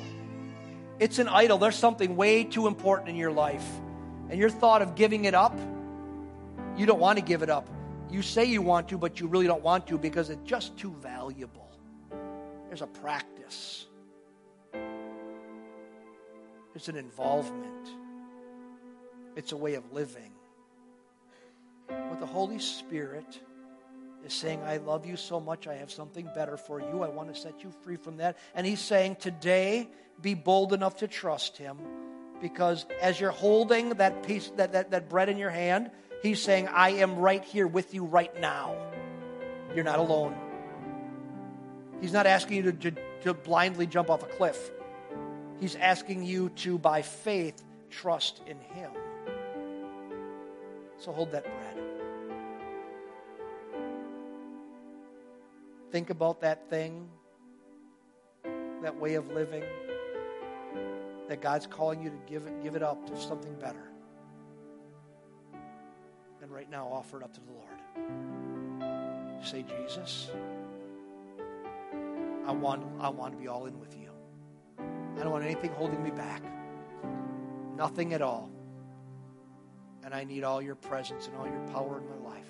[1.00, 1.58] It's an idol.
[1.58, 3.66] There's something way too important in your life.
[4.30, 5.60] And your thought of giving it up,
[6.78, 7.68] you don't want to give it up.
[8.10, 10.96] You say you want to, but you really don't want to because it's just too
[11.02, 11.70] valuable.
[12.70, 13.86] There's a practice,
[16.74, 17.90] it's an involvement,
[19.40, 20.32] it's a way of living.
[21.88, 23.40] What the Holy Spirit
[24.26, 27.02] is saying, I love you so much, I have something better for you.
[27.02, 28.38] I want to set you free from that.
[28.54, 29.90] And He's saying, Today,
[30.22, 31.78] be bold enough to trust Him
[32.42, 35.90] because as you're holding that piece, that, that, that bread in your hand,
[36.22, 38.76] He's saying, I am right here with you right now.
[39.74, 40.36] You're not alone.
[42.02, 44.72] He's not asking you to, to, to blindly jump off a cliff.
[45.62, 48.92] He's asking you to, by faith, trust in Him.
[51.00, 51.78] So hold that bread.
[55.92, 57.10] Think about that thing,
[58.84, 59.64] that way of living,
[61.28, 63.90] that God's calling you to give it, give it up to something better.
[66.42, 67.66] And right now, offer it up to the Lord.
[69.44, 70.30] Say, Jesus,
[72.46, 74.10] I want, I want to be all in with you.
[75.18, 76.44] I don't want anything holding me back.
[77.76, 78.52] Nothing at all.
[80.10, 82.50] And I need all your presence and all your power in my life.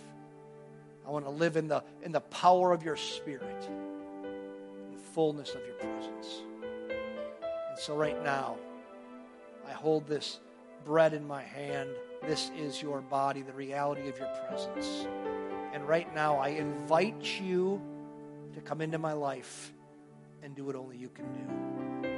[1.06, 3.70] I want to live in the, in the power of your spirit,
[4.94, 6.44] the fullness of your presence.
[7.68, 8.56] And so, right now,
[9.68, 10.40] I hold this
[10.86, 11.90] bread in my hand.
[12.26, 15.06] This is your body, the reality of your presence.
[15.74, 17.82] And right now, I invite you
[18.54, 19.74] to come into my life
[20.44, 22.10] and do what only you can do.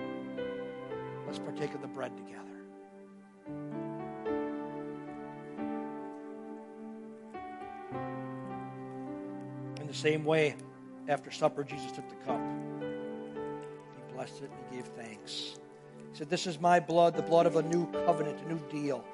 [1.25, 2.50] Let's partake of the bread together.
[10.01, 10.55] Same way,
[11.07, 12.41] after supper, Jesus took the cup.
[12.79, 15.59] He blessed it and he gave thanks.
[16.11, 19.05] He said, This is my blood, the blood of a new covenant, a new deal.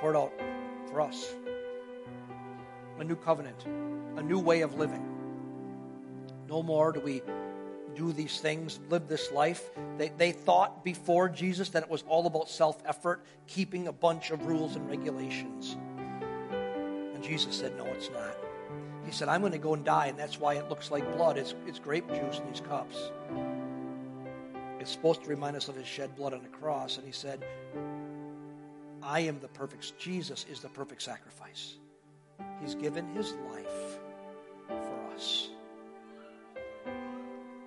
[0.00, 0.32] Poured out
[0.88, 1.34] for us.
[3.00, 3.64] A new covenant,
[4.16, 5.04] a new way of living.
[6.48, 7.22] No more do we
[7.96, 9.68] do these things, live this life.
[9.98, 14.30] They, they thought before Jesus that it was all about self effort, keeping a bunch
[14.30, 15.76] of rules and regulations.
[17.14, 18.36] And Jesus said, No, it's not.
[19.10, 21.36] He said, I'm going to go and die, and that's why it looks like blood.
[21.36, 23.10] It's, it's grape juice in these cups.
[24.78, 26.96] It's supposed to remind us of his shed blood on the cross.
[26.96, 27.44] And he said,
[29.02, 31.74] I am the perfect, Jesus is the perfect sacrifice.
[32.60, 33.98] He's given his life
[34.68, 35.48] for us.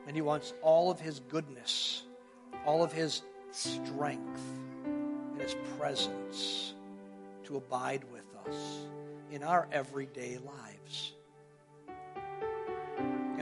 [0.08, 2.04] And he wants all of his goodness,
[2.66, 3.22] all of his
[3.52, 4.42] strength,
[4.86, 6.74] and his presence
[7.44, 8.88] to abide with us
[9.30, 11.16] in our everyday lives.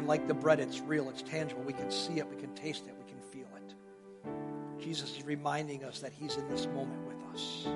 [0.01, 1.61] And like the bread, it's real, it's tangible.
[1.61, 4.81] We can see it, we can taste it, we can feel it.
[4.83, 7.67] Jesus is reminding us that He's in this moment with us.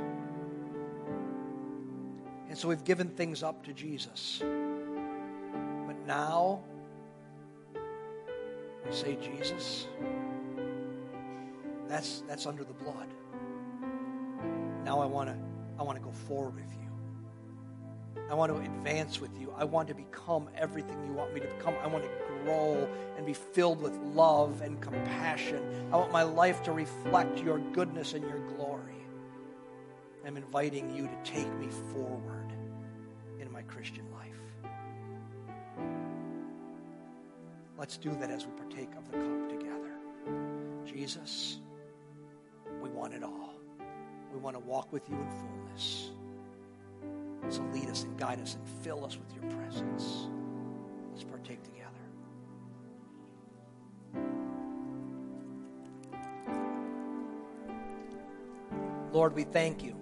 [2.49, 4.39] And so we've given things up to Jesus.
[4.39, 6.63] But now,
[7.75, 9.85] we say, Jesus,
[11.87, 13.13] that's, that's under the blood.
[14.83, 15.35] Now I want to
[15.79, 16.84] I want to go forward with you.
[18.29, 19.53] I want to advance with you.
[19.55, 21.75] I want to become everything you want me to become.
[21.83, 22.09] I want to
[22.43, 25.61] grow and be filled with love and compassion.
[25.91, 28.95] I want my life to reflect your goodness and your glory.
[30.25, 32.51] I'm inviting you to take me forward
[33.39, 34.25] in my Christian life.
[37.77, 39.91] Let's do that as we partake of the cup together.
[40.85, 41.59] Jesus,
[42.81, 43.53] we want it all.
[44.33, 46.09] We want to walk with you in fullness.
[47.49, 50.27] So lead us and guide us and fill us with your presence.
[51.11, 51.85] Let's partake together.
[59.11, 59.95] Lord, we thank you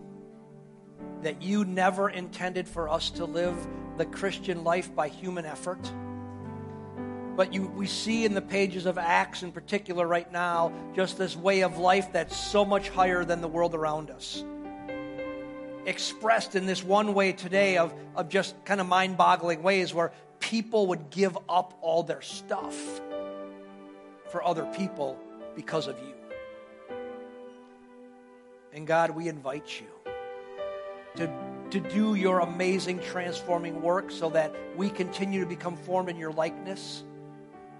[1.22, 3.56] that you never intended for us to live
[3.98, 5.80] the Christian life by human effort,
[7.36, 11.36] but you, we see in the pages of Acts in particular right now just this
[11.36, 14.44] way of life that's so much higher than the world around us.
[15.86, 20.14] Expressed in this one way today of, of just kind of mind boggling ways where
[20.40, 22.76] people would give up all their stuff
[24.30, 25.18] for other people
[25.56, 26.14] because of you.
[28.74, 29.88] And God, we invite you
[31.18, 31.32] to,
[31.70, 36.32] to do your amazing transforming work so that we continue to become formed in your
[36.32, 37.04] likeness.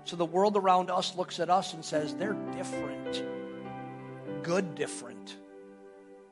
[0.04, 3.24] So the world around us looks at us and says, they're different.
[4.44, 5.38] Good different.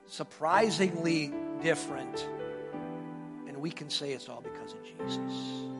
[0.06, 2.28] Surprisingly different.
[3.47, 5.71] And we can say it's all because of Jesus.